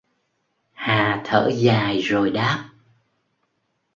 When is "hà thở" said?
0.73-1.49